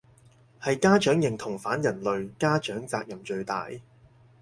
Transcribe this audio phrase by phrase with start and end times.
[0.59, 3.69] 係家長認同反人類，家長責任最大